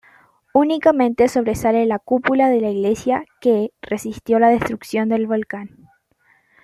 [0.55, 5.77] Únicamente sobresale la cúpula de la iglesia que, resistió la destrucción del volcán.